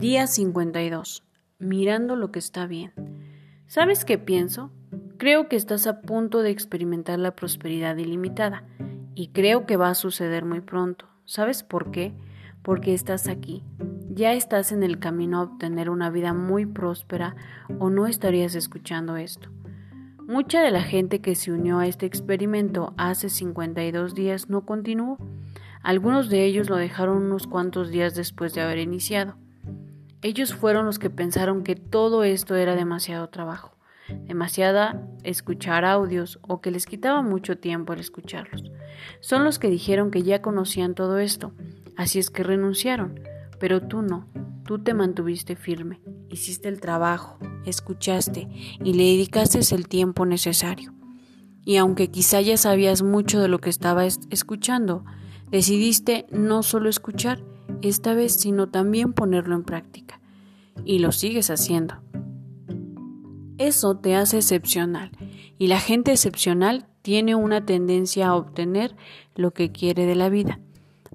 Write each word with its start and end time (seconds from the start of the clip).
Día 0.00 0.26
52. 0.26 1.22
Mirando 1.58 2.16
lo 2.16 2.32
que 2.32 2.38
está 2.38 2.66
bien. 2.66 2.94
¿Sabes 3.66 4.06
qué 4.06 4.16
pienso? 4.16 4.70
Creo 5.18 5.46
que 5.50 5.56
estás 5.56 5.86
a 5.86 6.00
punto 6.00 6.40
de 6.40 6.48
experimentar 6.48 7.18
la 7.18 7.36
prosperidad 7.36 7.98
ilimitada 7.98 8.64
y 9.14 9.28
creo 9.28 9.66
que 9.66 9.76
va 9.76 9.90
a 9.90 9.94
suceder 9.94 10.46
muy 10.46 10.62
pronto. 10.62 11.04
¿Sabes 11.26 11.62
por 11.62 11.90
qué? 11.90 12.14
Porque 12.62 12.94
estás 12.94 13.28
aquí. 13.28 13.62
Ya 14.08 14.32
estás 14.32 14.72
en 14.72 14.82
el 14.84 15.00
camino 15.00 15.36
a 15.36 15.42
obtener 15.42 15.90
una 15.90 16.08
vida 16.08 16.32
muy 16.32 16.64
próspera 16.64 17.36
o 17.78 17.90
no 17.90 18.06
estarías 18.06 18.54
escuchando 18.54 19.18
esto. 19.18 19.50
Mucha 20.26 20.62
de 20.62 20.70
la 20.70 20.82
gente 20.82 21.20
que 21.20 21.34
se 21.34 21.52
unió 21.52 21.78
a 21.78 21.86
este 21.86 22.06
experimento 22.06 22.94
hace 22.96 23.28
52 23.28 24.14
días 24.14 24.48
no 24.48 24.64
continuó. 24.64 25.18
Algunos 25.82 26.30
de 26.30 26.46
ellos 26.46 26.70
lo 26.70 26.76
dejaron 26.76 27.18
unos 27.18 27.46
cuantos 27.46 27.90
días 27.90 28.14
después 28.14 28.54
de 28.54 28.62
haber 28.62 28.78
iniciado. 28.78 29.36
Ellos 30.22 30.52
fueron 30.52 30.84
los 30.84 30.98
que 30.98 31.08
pensaron 31.08 31.64
que 31.64 31.76
todo 31.76 32.24
esto 32.24 32.54
era 32.54 32.76
demasiado 32.76 33.30
trabajo, 33.30 33.74
demasiada 34.26 35.08
escuchar 35.24 35.86
audios 35.86 36.38
o 36.42 36.60
que 36.60 36.70
les 36.70 36.84
quitaba 36.84 37.22
mucho 37.22 37.56
tiempo 37.56 37.94
el 37.94 38.00
escucharlos. 38.00 38.70
Son 39.20 39.44
los 39.44 39.58
que 39.58 39.70
dijeron 39.70 40.10
que 40.10 40.22
ya 40.22 40.42
conocían 40.42 40.94
todo 40.94 41.18
esto, 41.18 41.52
así 41.96 42.18
es 42.18 42.28
que 42.28 42.42
renunciaron, 42.42 43.18
pero 43.58 43.80
tú 43.80 44.02
no, 44.02 44.28
tú 44.66 44.78
te 44.78 44.92
mantuviste 44.92 45.56
firme, 45.56 46.02
hiciste 46.28 46.68
el 46.68 46.80
trabajo, 46.80 47.38
escuchaste 47.64 48.46
y 48.84 48.92
le 48.92 49.04
dedicaste 49.04 49.60
el 49.74 49.88
tiempo 49.88 50.26
necesario. 50.26 50.92
Y 51.64 51.76
aunque 51.76 52.10
quizá 52.10 52.42
ya 52.42 52.58
sabías 52.58 53.00
mucho 53.00 53.40
de 53.40 53.48
lo 53.48 53.58
que 53.58 53.70
estabas 53.70 54.20
escuchando, 54.28 55.02
decidiste 55.50 56.26
no 56.30 56.62
solo 56.62 56.90
escuchar, 56.90 57.42
esta 57.82 58.14
vez, 58.14 58.34
sino 58.34 58.68
también 58.68 59.12
ponerlo 59.12 59.54
en 59.54 59.62
práctica. 59.62 60.19
Y 60.84 60.98
lo 60.98 61.12
sigues 61.12 61.50
haciendo. 61.50 61.96
Eso 63.58 63.96
te 63.96 64.16
hace 64.16 64.38
excepcional. 64.38 65.10
Y 65.58 65.66
la 65.66 65.78
gente 65.78 66.12
excepcional 66.12 66.86
tiene 67.02 67.34
una 67.34 67.64
tendencia 67.64 68.28
a 68.28 68.34
obtener 68.34 68.96
lo 69.34 69.52
que 69.52 69.72
quiere 69.72 70.06
de 70.06 70.14
la 70.14 70.28
vida. 70.28 70.60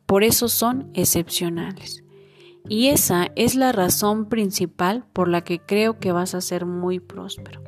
Por 0.06 0.24
eso 0.24 0.48
son 0.48 0.90
excepcionales. 0.94 2.04
Y 2.68 2.88
esa 2.88 3.28
es 3.36 3.56
la 3.56 3.72
razón 3.72 4.26
principal 4.26 5.06
por 5.14 5.28
la 5.28 5.42
que 5.42 5.60
creo 5.60 6.00
que 6.00 6.12
vas 6.12 6.34
a 6.34 6.42
ser 6.42 6.66
muy 6.66 7.00
próspero. 7.00 7.64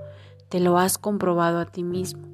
Te 0.49 0.59
lo 0.59 0.77
has 0.77 0.97
comprobado 0.97 1.59
a 1.59 1.65
ti 1.65 1.83
mismo. 1.83 2.27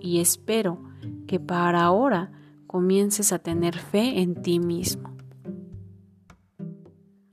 Y 0.00 0.20
espero 0.20 0.82
que 1.26 1.40
para 1.40 1.82
ahora 1.82 2.32
comiences 2.66 3.32
a 3.32 3.38
tener 3.38 3.78
fe 3.78 4.20
en 4.20 4.42
ti 4.42 4.58
mismo. 4.58 5.11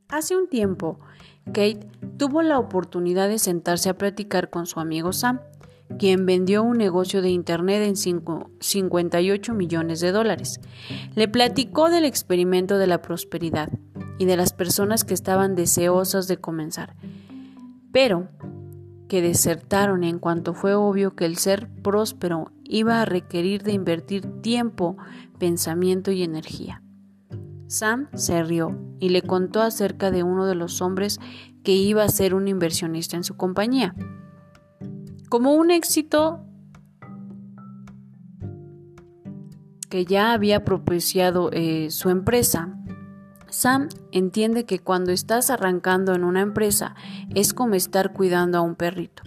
Hace 0.10 0.36
un 0.36 0.48
tiempo, 0.48 1.00
Kate 1.46 1.88
tuvo 2.18 2.42
la 2.42 2.58
oportunidad 2.58 3.30
de 3.30 3.38
sentarse 3.38 3.90
a 3.90 3.98
platicar 3.98 4.50
con 4.50 4.66
su 4.66 4.80
amigo 4.80 5.14
Sam, 5.14 5.40
quien 6.00 6.26
vendió 6.26 6.64
un 6.64 6.80
negocio 6.80 7.22
de 7.22 7.30
Internet 7.30 7.84
en 7.84 7.96
58 7.96 9.54
millones 9.54 10.00
de 10.00 10.12
dólares. 10.12 10.60
Le 11.14 11.28
platicó 11.28 11.92
del 11.92 12.06
experimento 12.06 12.80
de 12.80 12.88
la 12.88 13.04
prosperidad 13.04 13.70
y 14.18 14.26
de 14.26 14.36
las 14.36 14.52
personas 14.52 15.04
que 15.04 15.14
estaban 15.14 15.54
deseosas 15.54 16.28
de 16.28 16.38
comenzar, 16.38 16.96
pero 17.92 18.30
que 19.08 19.22
desertaron 19.22 20.04
en 20.04 20.18
cuanto 20.18 20.56
fue 20.56 20.74
obvio 20.74 21.16
que 21.16 21.26
el 21.26 21.38
ser 21.38 21.70
próspero 21.84 22.52
iba 22.64 23.00
a 23.00 23.06
requerir 23.06 23.62
de 23.62 23.74
invertir 23.74 24.42
tiempo, 24.42 24.98
pensamiento 25.38 26.10
y 26.10 26.24
energía. 26.24 26.82
Sam 27.70 28.08
se 28.16 28.44
rió 28.44 28.76
y 29.00 29.10
le 29.10 29.22
contó 29.22 29.62
acerca 29.62 30.10
de 30.10 30.24
uno 30.24 30.48
de 30.48 30.56
los 30.56 30.82
hombres 30.82 31.20
que 31.64 31.74
iba 31.74 32.04
a 32.04 32.10
ser 32.10 32.34
un 32.34 32.48
inversionista 32.48 33.16
en 33.16 33.24
su 33.24 33.38
compañía. 33.38 33.94
Como 35.30 35.54
un 35.54 35.70
éxito 35.70 36.40
que 39.88 40.04
ya 40.06 40.34
había 40.34 40.66
propiciado 40.66 41.52
eh, 41.54 41.92
su 41.92 42.10
empresa, 42.10 42.76
Sam 43.50 43.90
entiende 44.12 44.66
que 44.66 44.80
cuando 44.80 45.12
estás 45.12 45.52
arrancando 45.52 46.16
en 46.16 46.24
una 46.24 46.42
empresa 46.42 46.96
es 47.36 47.54
como 47.54 47.76
estar 47.76 48.14
cuidando 48.14 48.58
a 48.58 48.62
un 48.62 48.74
perrito, 48.74 49.22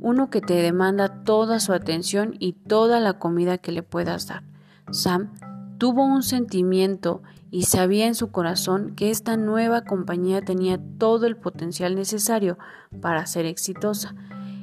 uno 0.00 0.30
que 0.30 0.40
te 0.40 0.54
demanda 0.54 1.24
toda 1.24 1.60
su 1.60 1.74
atención 1.74 2.36
y 2.38 2.54
toda 2.54 3.00
la 3.00 3.18
comida 3.18 3.58
que 3.58 3.72
le 3.72 3.82
puedas 3.82 4.28
dar. 4.28 4.44
Sam 4.90 5.34
tuvo 5.76 6.06
un 6.06 6.22
sentimiento 6.22 7.22
y 7.56 7.62
sabía 7.62 8.06
en 8.06 8.14
su 8.14 8.30
corazón 8.30 8.94
que 8.96 9.10
esta 9.10 9.38
nueva 9.38 9.80
compañía 9.80 10.42
tenía 10.42 10.78
todo 10.98 11.24
el 11.24 11.38
potencial 11.38 11.94
necesario 11.94 12.58
para 13.00 13.24
ser 13.24 13.46
exitosa. 13.46 14.14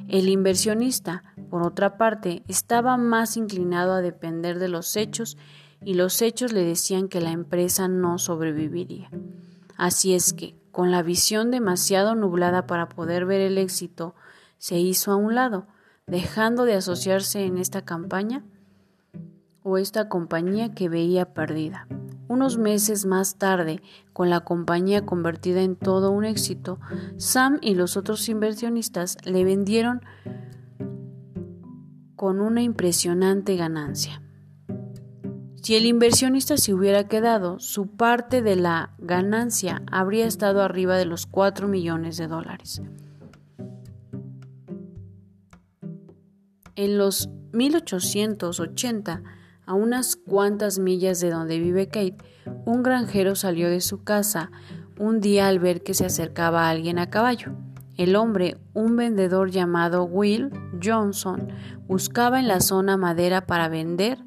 El 0.06 0.28
inversionista, 0.28 1.24
por 1.50 1.66
otra 1.66 1.98
parte, 1.98 2.44
estaba 2.46 2.96
más 2.96 3.36
inclinado 3.36 3.94
a 3.94 4.00
depender 4.00 4.60
de 4.60 4.68
los 4.68 4.94
hechos 4.94 5.36
y 5.82 5.94
los 5.94 6.22
hechos 6.22 6.52
le 6.52 6.62
decían 6.62 7.08
que 7.08 7.20
la 7.20 7.32
empresa 7.32 7.88
no 7.88 8.16
sobreviviría. 8.18 9.10
Así 9.76 10.14
es 10.14 10.32
que, 10.32 10.54
con 10.70 10.92
la 10.92 11.02
visión 11.02 11.50
demasiado 11.50 12.14
nublada 12.14 12.68
para 12.68 12.88
poder 12.88 13.26
ver 13.26 13.40
el 13.40 13.58
éxito, 13.58 14.14
se 14.58 14.78
hizo 14.78 15.10
a 15.10 15.16
un 15.16 15.34
lado, 15.34 15.66
dejando 16.06 16.64
de 16.64 16.74
asociarse 16.74 17.44
en 17.44 17.58
esta 17.58 17.82
campaña 17.82 18.44
o 19.64 19.78
esta 19.78 20.08
compañía 20.08 20.76
que 20.76 20.88
veía 20.88 21.34
perdida. 21.34 21.88
Unos 22.26 22.58
meses 22.58 23.04
más 23.04 23.36
tarde, 23.36 23.82
con 24.12 24.30
la 24.30 24.40
compañía 24.40 25.04
convertida 25.04 25.62
en 25.62 25.76
todo 25.76 26.10
un 26.10 26.24
éxito, 26.24 26.78
Sam 27.16 27.58
y 27.60 27.74
los 27.74 27.96
otros 27.96 28.28
inversionistas 28.28 29.18
le 29.24 29.44
vendieron 29.44 30.00
con 32.16 32.40
una 32.40 32.62
impresionante 32.62 33.56
ganancia. 33.56 34.22
Si 35.64 35.76
el 35.76 35.86
inversionista 35.86 36.58
se 36.58 36.74
hubiera 36.74 37.08
quedado, 37.08 37.58
su 37.58 37.86
parte 37.86 38.42
de 38.42 38.56
la 38.56 38.94
ganancia 38.98 39.82
habría 39.90 40.26
estado 40.26 40.62
arriba 40.62 40.96
de 40.98 41.06
los 41.06 41.26
4 41.26 41.68
millones 41.68 42.18
de 42.18 42.26
dólares. 42.26 42.82
En 46.76 46.98
los 46.98 47.30
1880, 47.52 49.22
a 49.66 49.74
unas 49.74 50.16
cuantas 50.16 50.78
millas 50.78 51.20
de 51.20 51.30
donde 51.30 51.58
vive 51.58 51.86
Kate, 51.86 52.16
un 52.64 52.82
granjero 52.82 53.34
salió 53.34 53.70
de 53.70 53.80
su 53.80 54.04
casa 54.04 54.50
un 54.98 55.20
día 55.20 55.48
al 55.48 55.58
ver 55.58 55.82
que 55.82 55.94
se 55.94 56.06
acercaba 56.06 56.68
alguien 56.68 56.98
a 56.98 57.10
caballo. 57.10 57.52
El 57.96 58.16
hombre, 58.16 58.58
un 58.72 58.96
vendedor 58.96 59.50
llamado 59.50 60.04
Will 60.04 60.50
Johnson, 60.82 61.48
buscaba 61.86 62.40
en 62.40 62.48
la 62.48 62.60
zona 62.60 62.96
madera 62.96 63.46
para 63.46 63.68
vender 63.68 64.18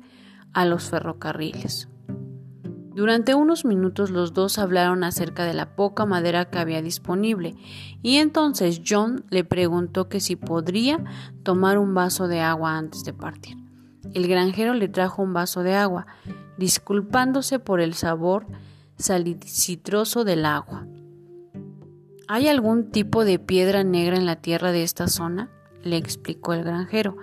a 0.53 0.65
los 0.65 0.89
ferrocarriles. 0.89 1.89
Durante 2.95 3.35
unos 3.35 3.63
minutos 3.63 4.09
los 4.09 4.33
dos 4.33 4.57
hablaron 4.57 5.03
acerca 5.03 5.43
de 5.43 5.53
la 5.53 5.75
poca 5.75 6.07
madera 6.07 6.45
que 6.45 6.57
había 6.57 6.81
disponible 6.81 7.55
y 8.01 8.15
entonces 8.15 8.81
John 8.87 9.23
le 9.29 9.43
preguntó 9.43 10.09
que 10.09 10.19
si 10.19 10.35
podría 10.35 11.03
tomar 11.43 11.77
un 11.77 11.93
vaso 11.93 12.27
de 12.27 12.39
agua 12.39 12.75
antes 12.75 13.03
de 13.03 13.13
partir. 13.13 13.66
El 14.13 14.27
granjero 14.27 14.73
le 14.73 14.87
trajo 14.87 15.21
un 15.21 15.33
vaso 15.33 15.63
de 15.63 15.75
agua, 15.75 16.07
disculpándose 16.57 17.59
por 17.59 17.81
el 17.81 17.93
sabor 17.93 18.47
salicitroso 18.97 20.23
del 20.23 20.45
agua. 20.45 20.87
¿Hay 22.27 22.47
algún 22.47 22.91
tipo 22.91 23.23
de 23.23 23.39
piedra 23.39 23.83
negra 23.83 24.17
en 24.17 24.25
la 24.25 24.37
tierra 24.37 24.71
de 24.71 24.83
esta 24.83 25.07
zona? 25.07 25.49
le 25.83 25.97
explicó 25.97 26.53
el 26.53 26.63
granjero, 26.63 27.15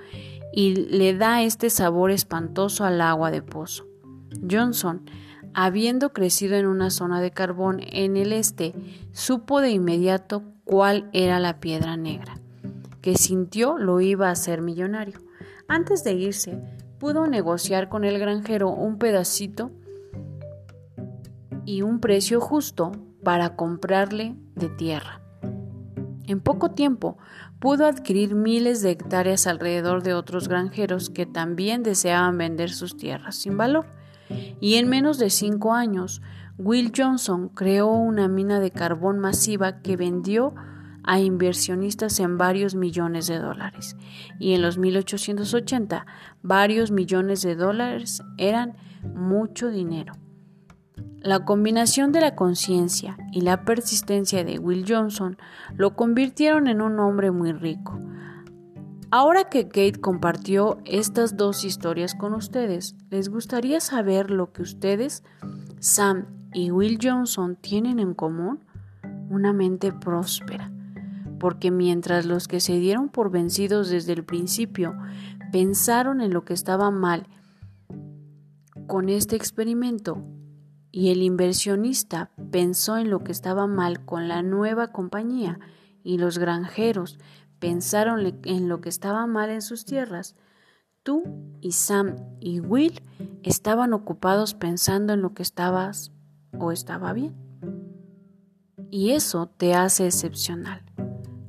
y 0.53 0.75
le 0.75 1.15
da 1.15 1.43
este 1.43 1.69
sabor 1.69 2.11
espantoso 2.11 2.85
al 2.85 3.01
agua 3.01 3.31
de 3.31 3.43
pozo. 3.43 3.87
Johnson, 4.49 5.03
habiendo 5.53 6.13
crecido 6.13 6.57
en 6.57 6.67
una 6.67 6.91
zona 6.91 7.21
de 7.21 7.31
carbón 7.31 7.81
en 7.81 8.17
el 8.17 8.33
este, 8.33 8.75
supo 9.13 9.61
de 9.61 9.71
inmediato 9.71 10.43
cuál 10.65 11.11
era 11.13 11.41
la 11.41 11.61
piedra 11.61 11.97
negra, 11.97 12.39
que 13.01 13.17
sintió 13.17 13.79
lo 13.79 14.01
iba 14.01 14.29
a 14.29 14.33
hacer 14.33 14.63
millonario. 14.63 15.24
Antes 15.69 16.05
de 16.05 16.13
irse, 16.13 16.61
pudo 16.99 17.27
negociar 17.27 17.89
con 17.89 18.05
el 18.05 18.19
granjero 18.19 18.71
un 18.71 18.99
pedacito 18.99 19.71
y 21.65 21.83
un 21.83 22.01
precio 22.01 22.41
justo 22.41 22.93
para 23.23 23.57
comprarle 23.57 24.37
de 24.55 24.69
tierra. 24.69 25.21
En 26.27 26.41
poco 26.41 26.71
tiempo 26.71 27.19
pudo 27.59 27.87
adquirir 27.87 28.35
miles 28.35 28.83
de 28.83 28.91
hectáreas 28.91 29.47
alrededor 29.47 30.03
de 30.03 30.15
otros 30.15 30.49
granjeros 30.49 31.11
que 31.11 31.27
también 31.27 31.83
deseaban 31.83 32.39
vender 32.39 32.71
sus 32.71 32.97
tierras 32.97 33.37
sin 33.37 33.57
valor. 33.57 33.87
Y 34.61 34.77
en 34.77 34.89
menos 34.89 35.19
de 35.19 35.29
cinco 35.29 35.75
años, 35.75 36.23
Will 36.57 36.93
Johnson 36.97 37.49
creó 37.49 37.89
una 37.89 38.29
mina 38.29 38.61
de 38.61 38.71
carbón 38.71 39.19
masiva 39.19 39.81
que 39.83 39.97
vendió 39.97 40.55
a 41.05 41.21
inversionistas 41.21 42.19
en 42.21 42.39
varios 42.39 42.75
millones 42.75 43.27
de 43.27 43.39
dólares. 43.39 43.97
Y 44.39 44.55
en 44.55 44.63
los 44.63 44.79
1880, 44.79 46.07
varios 46.43 46.91
millones 46.91 47.43
de 47.43 47.55
dólares 47.55 48.23
eran 48.39 48.77
mucho 49.15 49.69
dinero. 49.69 50.15
La 51.21 51.45
combinación 51.47 52.13
de 52.13 52.21
la 52.21 52.35
conciencia 52.35 53.17
y 53.33 53.41
la 53.41 53.65
persistencia 53.65 54.45
de 54.45 54.59
Will 54.59 54.85
Johnson 54.87 55.39
lo 55.75 55.97
convirtieron 55.97 56.67
en 56.67 56.83
un 56.83 56.99
hombre 57.01 57.31
muy 57.31 57.53
rico. 57.53 57.99
Ahora 59.11 59.45
que 59.45 59.69
Kate 59.69 60.01
compartió 60.01 60.79
estas 60.85 61.37
dos 61.37 61.65
historias 61.65 62.15
con 62.15 62.35
ustedes, 62.35 62.97
¿les 63.11 63.29
gustaría 63.29 63.81
saber 63.81 64.31
lo 64.31 64.53
que 64.53 64.63
ustedes, 64.63 65.23
Sam 65.79 66.27
y 66.53 66.71
Will 66.73 66.99
Johnson, 67.01 67.57
tienen 67.57 68.01
en 68.01 68.13
común? 68.13 68.65
Una 69.31 69.53
mente 69.53 69.93
próspera. 69.93 70.74
Porque 71.45 71.71
mientras 71.71 72.25
los 72.25 72.49
que 72.49 72.59
se 72.59 72.79
dieron 72.79 73.11
por 73.11 73.31
vencidos 73.31 73.91
desde 73.91 74.15
el 74.15 74.25
principio 74.25 74.97
pensaron 75.53 76.23
en 76.23 76.33
lo 76.33 76.47
que 76.47 76.55
estaba 76.55 76.91
mal 76.91 77.27
con 78.87 79.11
este 79.11 79.37
experimento 79.37 80.25
y 80.91 81.11
el 81.11 81.21
inversionista 81.21 82.31
pensó 82.51 82.97
en 82.97 83.11
lo 83.11 83.25
que 83.25 83.33
estaba 83.33 83.67
mal 83.67 84.07
con 84.07 84.27
la 84.27 84.43
nueva 84.43 84.91
compañía 84.91 85.61
y 86.03 86.17
los 86.17 86.39
granjeros 86.39 87.19
pensaron 87.59 88.41
en 88.45 88.69
lo 88.71 88.81
que 88.81 88.89
estaba 88.89 89.27
mal 89.27 89.51
en 89.51 89.61
sus 89.61 89.85
tierras, 89.85 90.37
tú 91.03 91.25
y 91.61 91.73
Sam 91.73 92.17
y 92.41 92.61
Will 92.61 93.03
estaban 93.43 93.93
ocupados 93.93 94.55
pensando 94.55 95.13
en 95.13 95.21
lo 95.21 95.35
que 95.35 95.43
estabas 95.43 96.11
o 96.59 96.73
estaba 96.73 97.13
bien. 97.13 97.37
Y 98.91 99.11
eso 99.11 99.47
te 99.47 99.75
hace 99.75 100.07
excepcional. 100.07 100.81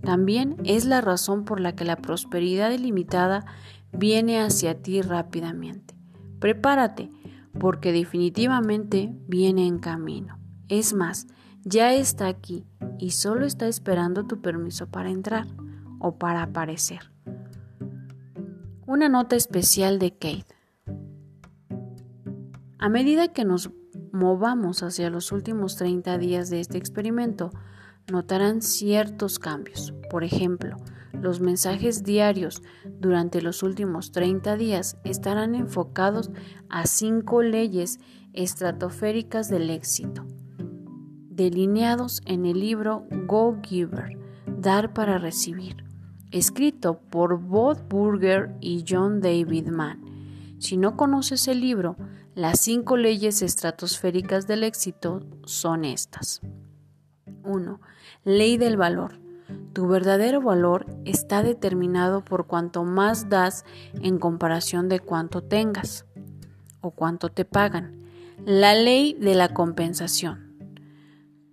También 0.05 0.57
es 0.63 0.85
la 0.85 1.01
razón 1.01 1.45
por 1.45 1.59
la 1.59 1.75
que 1.75 1.83
la 1.83 1.97
prosperidad 1.97 2.71
ilimitada 2.71 3.45
viene 3.91 4.39
hacia 4.39 4.81
ti 4.81 5.01
rápidamente. 5.01 5.95
Prepárate, 6.39 7.11
porque 7.59 7.91
definitivamente 7.91 9.11
viene 9.27 9.65
en 9.65 9.79
camino. 9.79 10.37
Es 10.69 10.93
más, 10.93 11.27
ya 11.63 11.93
está 11.93 12.27
aquí 12.27 12.65
y 12.99 13.11
solo 13.11 13.45
está 13.45 13.67
esperando 13.67 14.25
tu 14.25 14.41
permiso 14.41 14.87
para 14.87 15.09
entrar 15.09 15.47
o 15.99 16.17
para 16.17 16.43
aparecer. 16.43 17.11
Una 18.85 19.09
nota 19.09 19.35
especial 19.35 19.97
de 19.97 20.11
Kate. 20.11 20.55
A 22.77 22.89
medida 22.89 23.29
que 23.33 23.45
nos 23.45 23.71
movamos 24.11 24.83
hacia 24.83 25.09
los 25.09 25.31
últimos 25.31 25.75
30 25.75 26.19
días 26.19 26.51
de 26.51 26.59
este 26.59 26.77
experimento, 26.77 27.49
notarán 28.11 28.61
ciertos 28.61 29.39
cambios. 29.39 29.93
Por 30.09 30.23
ejemplo, 30.23 30.77
los 31.21 31.39
mensajes 31.39 32.03
diarios 32.03 32.61
durante 32.99 33.41
los 33.41 33.63
últimos 33.63 34.11
30 34.11 34.57
días 34.57 34.97
estarán 35.03 35.55
enfocados 35.55 36.29
a 36.69 36.85
cinco 36.85 37.41
leyes 37.41 37.99
estratosféricas 38.33 39.49
del 39.49 39.69
éxito, 39.69 40.25
delineados 41.29 42.21
en 42.25 42.45
el 42.45 42.59
libro 42.59 43.07
Go 43.25 43.59
Giver, 43.63 44.19
Dar 44.45 44.93
para 44.93 45.17
Recibir, 45.17 45.85
escrito 46.31 46.99
por 47.09 47.39
Bob 47.39 47.87
Burger 47.87 48.55
y 48.59 48.83
John 48.87 49.21
David 49.21 49.69
Mann. 49.69 50.03
Si 50.59 50.77
no 50.77 50.95
conoces 50.97 51.47
el 51.47 51.61
libro, 51.61 51.95
las 52.35 52.59
cinco 52.59 52.97
leyes 52.97 53.41
estratosféricas 53.41 54.47
del 54.47 54.63
éxito 54.63 55.21
son 55.45 55.85
estas. 55.85 56.41
1. 57.45 57.79
Ley 58.23 58.57
del 58.57 58.77
valor. 58.77 59.19
Tu 59.73 59.87
verdadero 59.87 60.41
valor 60.41 60.85
está 61.05 61.43
determinado 61.43 62.23
por 62.23 62.47
cuanto 62.47 62.83
más 62.83 63.29
das 63.29 63.65
en 64.01 64.17
comparación 64.17 64.89
de 64.89 64.99
cuánto 64.99 65.43
tengas 65.43 66.05
o 66.81 66.91
cuánto 66.91 67.29
te 67.29 67.45
pagan. 67.45 68.03
La 68.45 68.73
ley 68.73 69.13
de 69.13 69.35
la 69.35 69.53
compensación. 69.53 70.45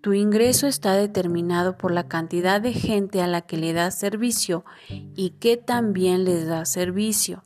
Tu 0.00 0.14
ingreso 0.14 0.66
está 0.66 0.94
determinado 0.94 1.78
por 1.78 1.92
la 1.92 2.08
cantidad 2.08 2.60
de 2.60 2.72
gente 2.72 3.22
a 3.22 3.28
la 3.28 3.42
que 3.42 3.56
le 3.56 3.72
das 3.72 3.96
servicio 3.96 4.64
y 4.88 5.30
que 5.30 5.56
también 5.56 6.24
les 6.24 6.46
das 6.48 6.70
servicio. 6.70 7.44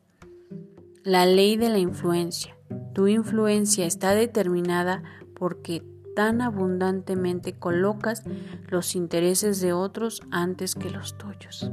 La 1.02 1.26
ley 1.26 1.56
de 1.56 1.68
la 1.68 1.78
influencia. 1.78 2.56
Tu 2.94 3.08
influencia 3.08 3.84
está 3.84 4.14
determinada 4.14 5.02
porque 5.34 5.82
tan 6.16 6.40
abundantemente 6.40 7.52
colocas 7.52 8.24
los 8.68 8.96
intereses 8.96 9.60
de 9.60 9.74
otros 9.74 10.22
antes 10.30 10.74
que 10.74 10.90
los 10.90 11.16
tuyos. 11.18 11.70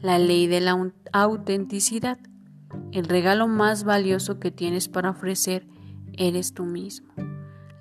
La 0.00 0.20
ley 0.20 0.46
de 0.46 0.60
la 0.60 0.92
autenticidad. 1.12 2.18
El 2.92 3.06
regalo 3.06 3.48
más 3.48 3.82
valioso 3.82 4.38
que 4.38 4.52
tienes 4.52 4.88
para 4.88 5.10
ofrecer 5.10 5.66
eres 6.12 6.54
tú 6.54 6.64
mismo. 6.64 7.12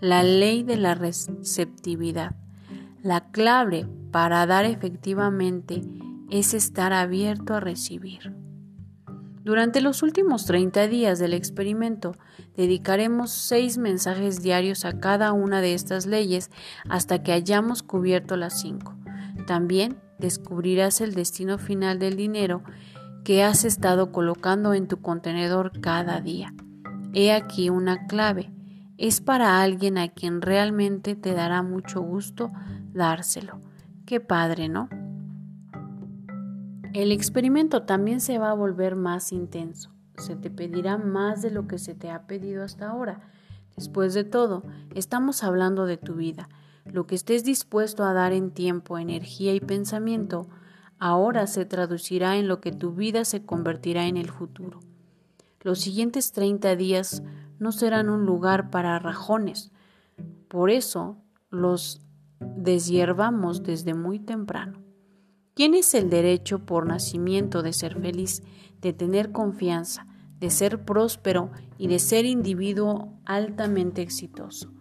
La 0.01 0.23
ley 0.23 0.63
de 0.63 0.77
la 0.77 0.95
receptividad. 0.95 2.35
La 3.03 3.29
clave 3.29 3.87
para 4.11 4.47
dar 4.47 4.65
efectivamente 4.65 5.83
es 6.31 6.55
estar 6.55 6.93
abierto 6.93 7.53
a 7.53 7.59
recibir. 7.59 8.33
Durante 9.45 9.79
los 9.79 10.01
últimos 10.01 10.45
30 10.45 10.87
días 10.87 11.19
del 11.19 11.31
experimento, 11.35 12.17
dedicaremos 12.57 13.29
seis 13.29 13.77
mensajes 13.77 14.41
diarios 14.41 14.85
a 14.85 14.99
cada 14.99 15.33
una 15.33 15.61
de 15.61 15.75
estas 15.75 16.07
leyes 16.07 16.49
hasta 16.89 17.21
que 17.21 17.31
hayamos 17.31 17.83
cubierto 17.83 18.37
las 18.37 18.59
cinco. 18.59 18.95
También 19.45 20.01
descubrirás 20.17 20.99
el 20.99 21.13
destino 21.13 21.59
final 21.59 21.99
del 21.99 22.15
dinero 22.15 22.63
que 23.23 23.43
has 23.43 23.65
estado 23.65 24.11
colocando 24.11 24.73
en 24.73 24.87
tu 24.87 24.99
contenedor 25.03 25.79
cada 25.79 26.21
día. 26.21 26.51
He 27.13 27.31
aquí 27.31 27.69
una 27.69 28.07
clave. 28.07 28.51
Es 28.97 29.21
para 29.21 29.61
alguien 29.61 29.99
a 29.99 30.07
quien 30.07 30.41
realmente 30.41 31.13
te 31.13 31.33
dará 31.33 31.61
mucho 31.61 32.01
gusto 32.01 32.51
dárselo. 32.93 33.61
Qué 34.07 34.19
padre, 34.19 34.69
¿no? 34.69 34.89
El 36.95 37.11
experimento 37.11 37.83
también 37.83 38.21
se 38.21 38.37
va 38.37 38.51
a 38.51 38.53
volver 38.53 38.95
más 38.95 39.33
intenso. 39.33 39.91
Se 40.17 40.37
te 40.37 40.49
pedirá 40.49 40.97
más 40.97 41.41
de 41.41 41.51
lo 41.51 41.67
que 41.67 41.77
se 41.77 41.93
te 41.93 42.09
ha 42.09 42.25
pedido 42.25 42.63
hasta 42.63 42.89
ahora. 42.89 43.19
Después 43.75 44.13
de 44.13 44.23
todo, 44.23 44.63
estamos 44.93 45.43
hablando 45.43 45.87
de 45.87 45.97
tu 45.97 46.13
vida. 46.13 46.47
Lo 46.85 47.05
que 47.05 47.15
estés 47.15 47.43
dispuesto 47.43 48.05
a 48.05 48.13
dar 48.13 48.31
en 48.31 48.51
tiempo, 48.51 48.97
energía 48.97 49.53
y 49.53 49.59
pensamiento, 49.59 50.47
ahora 50.97 51.47
se 51.47 51.65
traducirá 51.65 52.37
en 52.37 52.47
lo 52.47 52.61
que 52.61 52.71
tu 52.71 52.93
vida 52.93 53.25
se 53.25 53.45
convertirá 53.45 54.07
en 54.07 54.15
el 54.15 54.29
futuro. 54.29 54.79
Los 55.59 55.81
siguientes 55.81 56.31
30 56.31 56.77
días 56.77 57.23
no 57.59 57.73
serán 57.73 58.09
un 58.09 58.25
lugar 58.25 58.69
para 58.69 58.99
rajones. 58.99 59.73
Por 60.47 60.69
eso 60.69 61.17
los 61.49 62.01
deshiervamos 62.39 63.63
desde 63.63 63.93
muy 63.93 64.17
temprano. 64.19 64.84
Tienes 65.55 65.93
el 65.93 66.09
derecho 66.09 66.59
por 66.59 66.85
nacimiento 66.85 67.63
de 67.63 67.71
ser 67.71 67.97
feliz, 68.01 68.43
de 68.81 68.91
tener 68.91 69.31
confianza, 69.31 70.05
de 70.37 70.49
ser 70.49 70.83
próspero 70.83 71.49
y 71.77 71.87
de 71.87 71.99
ser 71.99 72.25
individuo 72.25 73.13
altamente 73.23 74.01
exitoso. 74.01 74.73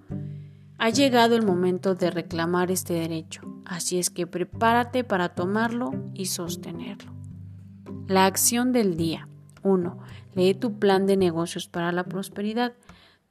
Ha 0.78 0.90
llegado 0.90 1.36
el 1.36 1.46
momento 1.46 1.94
de 1.94 2.10
reclamar 2.10 2.72
este 2.72 2.94
derecho, 2.94 3.42
así 3.64 4.00
es 4.00 4.10
que 4.10 4.26
prepárate 4.26 5.04
para 5.04 5.28
tomarlo 5.28 5.92
y 6.12 6.26
sostenerlo. 6.26 7.12
La 8.08 8.26
acción 8.26 8.72
del 8.72 8.96
día. 8.96 9.28
1. 9.62 9.98
Lee 10.34 10.54
tu 10.54 10.80
plan 10.80 11.06
de 11.06 11.16
negocios 11.16 11.68
para 11.68 11.92
la 11.92 12.02
prosperidad. 12.02 12.72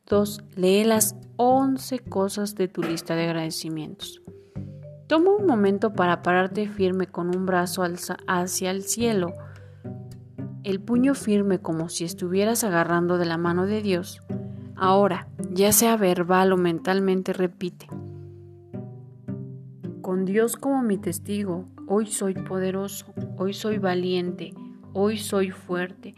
2. 0.07 0.43
Lee 0.55 0.85
las 0.85 1.17
11 1.35 1.99
cosas 1.99 2.55
de 2.55 2.69
tu 2.69 2.81
lista 2.81 3.15
de 3.15 3.25
agradecimientos. 3.25 4.21
Toma 5.13 5.29
un 5.29 5.45
momento 5.45 5.93
para 5.93 6.23
pararte 6.23 6.67
firme 6.67 7.05
con 7.05 7.35
un 7.35 7.45
brazo 7.45 7.83
hacia 8.25 8.71
el 8.71 8.81
cielo, 8.81 9.31
el 10.63 10.81
puño 10.81 11.13
firme 11.13 11.59
como 11.59 11.87
si 11.87 12.03
estuvieras 12.03 12.63
agarrando 12.63 13.19
de 13.19 13.25
la 13.25 13.37
mano 13.37 13.67
de 13.67 13.83
Dios. 13.83 14.23
Ahora, 14.75 15.27
ya 15.51 15.71
sea 15.71 15.97
verbal 15.97 16.51
o 16.51 16.57
mentalmente, 16.57 17.31
repite. 17.31 17.85
Con 20.01 20.25
Dios 20.25 20.57
como 20.57 20.81
mi 20.81 20.97
testigo, 20.97 21.67
hoy 21.85 22.07
soy 22.07 22.33
poderoso, 22.33 23.13
hoy 23.37 23.53
soy 23.53 23.77
valiente, 23.77 24.55
hoy 24.93 25.19
soy 25.19 25.51
fuerte, 25.51 26.15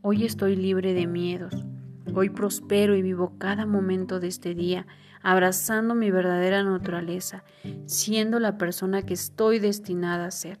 hoy 0.00 0.24
estoy 0.24 0.56
libre 0.56 0.94
de 0.94 1.06
miedos, 1.06 1.66
hoy 2.14 2.30
prospero 2.30 2.96
y 2.96 3.02
vivo 3.02 3.34
cada 3.36 3.66
momento 3.66 4.20
de 4.20 4.28
este 4.28 4.54
día 4.54 4.86
abrazando 5.22 5.94
mi 5.94 6.10
verdadera 6.10 6.62
naturaleza, 6.62 7.44
siendo 7.86 8.38
la 8.38 8.58
persona 8.58 9.02
que 9.02 9.14
estoy 9.14 9.58
destinada 9.58 10.26
a 10.26 10.30
ser. 10.30 10.58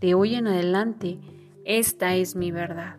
De 0.00 0.14
hoy 0.14 0.34
en 0.34 0.46
adelante, 0.46 1.18
esta 1.64 2.14
es 2.14 2.36
mi 2.36 2.50
verdad. 2.50 2.96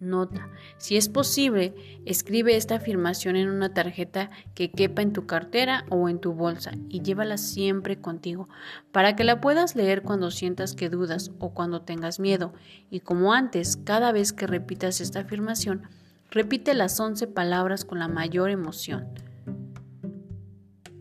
Nota, 0.00 0.48
si 0.78 0.96
es 0.96 1.10
posible, 1.10 1.74
escribe 2.06 2.56
esta 2.56 2.76
afirmación 2.76 3.36
en 3.36 3.50
una 3.50 3.74
tarjeta 3.74 4.30
que 4.54 4.70
quepa 4.70 5.02
en 5.02 5.12
tu 5.12 5.26
cartera 5.26 5.84
o 5.90 6.08
en 6.08 6.20
tu 6.20 6.32
bolsa 6.32 6.72
y 6.88 7.02
llévala 7.02 7.36
siempre 7.36 8.00
contigo 8.00 8.48
para 8.92 9.14
que 9.14 9.24
la 9.24 9.42
puedas 9.42 9.76
leer 9.76 10.00
cuando 10.00 10.30
sientas 10.30 10.74
que 10.74 10.88
dudas 10.88 11.32
o 11.38 11.50
cuando 11.52 11.82
tengas 11.82 12.18
miedo. 12.18 12.54
Y 12.90 13.00
como 13.00 13.34
antes, 13.34 13.76
cada 13.76 14.10
vez 14.10 14.32
que 14.32 14.46
repitas 14.46 15.02
esta 15.02 15.20
afirmación, 15.20 15.82
repite 16.30 16.72
las 16.72 16.98
once 16.98 17.26
palabras 17.26 17.84
con 17.84 17.98
la 17.98 18.08
mayor 18.08 18.48
emoción. 18.48 19.06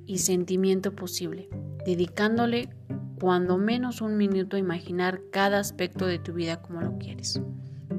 Y 0.10 0.18
sentimiento 0.18 0.96
posible, 0.96 1.48
dedicándole 1.86 2.70
cuando 3.22 3.60
menos 3.60 4.02
un 4.02 4.18
minuto 4.18 4.56
a 4.56 4.60
imaginar 4.60 5.22
cada 5.32 5.60
aspecto 5.60 6.08
de 6.08 6.18
tu 6.18 6.34
vida 6.34 6.64
como 6.64 6.82
lo 6.82 6.98
quieres. 6.98 7.40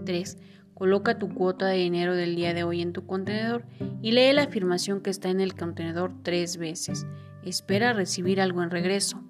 3. 0.04 0.36
Coloca 0.74 1.20
tu 1.20 1.32
cuota 1.32 1.66
de 1.66 1.76
dinero 1.76 2.16
del 2.16 2.34
día 2.34 2.52
de 2.52 2.64
hoy 2.64 2.82
en 2.82 2.92
tu 2.92 3.06
contenedor 3.06 3.64
y 4.02 4.10
lee 4.10 4.32
la 4.32 4.42
afirmación 4.42 5.02
que 5.02 5.10
está 5.10 5.28
en 5.28 5.40
el 5.40 5.54
contenedor 5.54 6.12
tres 6.24 6.56
veces. 6.56 7.06
Espera 7.44 7.92
recibir 7.92 8.40
algo 8.40 8.64
en 8.64 8.70
regreso. 8.70 9.22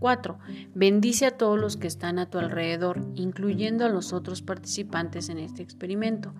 4. 0.00 0.38
Bendice 0.74 1.24
a 1.24 1.38
todos 1.38 1.58
los 1.58 1.78
que 1.78 1.86
están 1.86 2.18
a 2.18 2.28
tu 2.28 2.36
alrededor, 2.36 3.00
incluyendo 3.14 3.86
a 3.86 3.88
los 3.88 4.12
otros 4.12 4.42
participantes 4.42 5.30
en 5.30 5.38
este 5.38 5.62
experimento. 5.62 6.34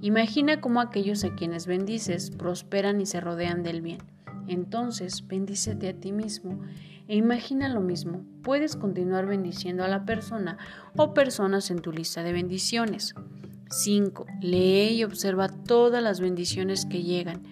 Imagina 0.00 0.60
cómo 0.60 0.80
aquellos 0.80 1.24
a 1.24 1.34
quienes 1.34 1.66
bendices 1.66 2.30
prosperan 2.30 3.00
y 3.00 3.06
se 3.06 3.20
rodean 3.20 3.64
del 3.64 3.82
bien. 3.82 4.13
Entonces, 4.48 5.26
bendícete 5.26 5.88
a 5.88 5.94
ti 5.94 6.12
mismo 6.12 6.60
e 7.08 7.16
imagina 7.16 7.68
lo 7.68 7.80
mismo. 7.80 8.24
Puedes 8.42 8.76
continuar 8.76 9.26
bendiciendo 9.26 9.84
a 9.84 9.88
la 9.88 10.04
persona 10.04 10.58
o 10.96 11.14
personas 11.14 11.70
en 11.70 11.80
tu 11.80 11.92
lista 11.92 12.22
de 12.22 12.32
bendiciones. 12.32 13.14
5. 13.70 14.26
Lee 14.40 14.94
y 14.94 15.04
observa 15.04 15.48
todas 15.48 16.02
las 16.02 16.20
bendiciones 16.20 16.86
que 16.86 17.02
llegan 17.02 17.42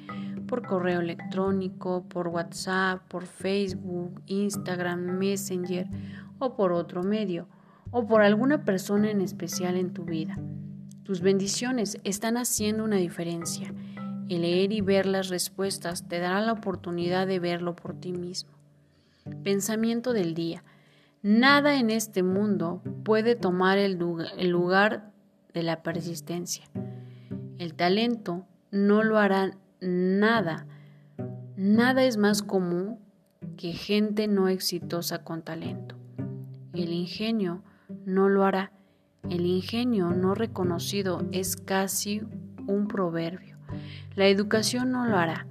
por 0.46 0.66
correo 0.66 1.00
electrónico, 1.00 2.04
por 2.08 2.28
WhatsApp, 2.28 3.02
por 3.08 3.26
Facebook, 3.26 4.22
Instagram, 4.26 5.18
Messenger 5.18 5.88
o 6.38 6.56
por 6.56 6.72
otro 6.72 7.02
medio, 7.02 7.48
o 7.90 8.06
por 8.06 8.22
alguna 8.22 8.64
persona 8.64 9.10
en 9.10 9.20
especial 9.20 9.76
en 9.76 9.92
tu 9.92 10.04
vida. 10.04 10.38
Tus 11.04 11.20
bendiciones 11.20 11.98
están 12.04 12.36
haciendo 12.36 12.84
una 12.84 12.96
diferencia. 12.96 13.72
El 14.32 14.42
leer 14.42 14.72
y 14.72 14.80
ver 14.80 15.04
las 15.04 15.28
respuestas 15.28 16.08
te 16.08 16.18
dará 16.18 16.40
la 16.40 16.52
oportunidad 16.52 17.26
de 17.26 17.38
verlo 17.38 17.76
por 17.76 17.94
ti 17.94 18.14
mismo. 18.14 18.52
Pensamiento 19.44 20.14
del 20.14 20.32
día. 20.32 20.64
Nada 21.20 21.78
en 21.78 21.90
este 21.90 22.22
mundo 22.22 22.80
puede 23.04 23.36
tomar 23.36 23.76
el 23.76 23.98
lugar 23.98 25.12
de 25.52 25.62
la 25.62 25.82
persistencia. 25.82 26.64
El 27.58 27.74
talento 27.74 28.46
no 28.70 29.02
lo 29.02 29.18
hará 29.18 29.58
nada. 29.82 30.66
Nada 31.54 32.02
es 32.02 32.16
más 32.16 32.42
común 32.42 33.00
que 33.58 33.72
gente 33.72 34.28
no 34.28 34.48
exitosa 34.48 35.24
con 35.24 35.42
talento. 35.42 35.96
El 36.72 36.94
ingenio 36.94 37.62
no 38.06 38.30
lo 38.30 38.46
hará. 38.46 38.72
El 39.28 39.44
ingenio 39.44 40.08
no 40.08 40.34
reconocido 40.34 41.20
es 41.32 41.54
casi 41.54 42.22
un 42.66 42.88
proverbio. 42.88 43.51
La 44.14 44.26
educación 44.26 44.92
no 44.92 45.06
lo 45.06 45.16
hará. 45.16 45.46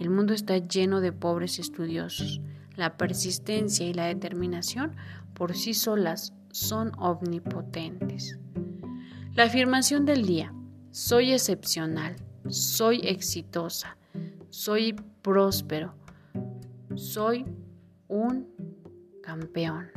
El 0.00 0.10
mundo 0.10 0.32
está 0.32 0.58
lleno 0.58 1.00
de 1.00 1.12
pobres 1.12 1.58
estudiosos. 1.58 2.40
La 2.76 2.96
persistencia 2.96 3.86
y 3.86 3.94
la 3.94 4.06
determinación 4.06 4.96
por 5.34 5.54
sí 5.54 5.74
solas 5.74 6.32
son 6.50 6.92
omnipotentes. 6.98 8.38
La 9.34 9.44
afirmación 9.44 10.06
del 10.06 10.24
día. 10.24 10.52
Soy 10.90 11.32
excepcional, 11.32 12.16
soy 12.48 13.00
exitosa, 13.02 13.98
soy 14.48 14.96
próspero, 15.20 15.92
soy 16.94 17.44
un 18.08 18.48
campeón. 19.22 19.90